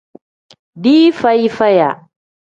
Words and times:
Dii 0.83 1.11
feyi 1.19 1.47
faya. 1.57 1.89